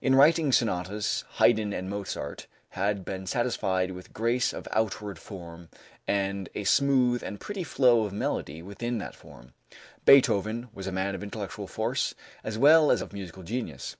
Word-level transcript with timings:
In 0.00 0.16
writing 0.16 0.50
sonatas 0.50 1.22
Haydn 1.38 1.72
and 1.72 1.88
Mozart 1.88 2.48
had 2.70 3.04
been 3.04 3.28
satisfied 3.28 3.92
with 3.92 4.12
grace 4.12 4.52
of 4.52 4.66
outward 4.72 5.20
form 5.20 5.68
and 6.08 6.48
a 6.56 6.64
smooth 6.64 7.22
and 7.22 7.38
pretty 7.38 7.62
flow 7.62 8.02
of 8.02 8.12
melody 8.12 8.60
within 8.60 8.98
that 8.98 9.14
form. 9.14 9.52
Beethoven 10.04 10.68
was 10.72 10.88
a 10.88 10.90
man 10.90 11.14
of 11.14 11.22
intellectual 11.22 11.68
force 11.68 12.12
as 12.42 12.58
well 12.58 12.90
as 12.90 13.00
of 13.00 13.12
musical 13.12 13.44
genius. 13.44 13.94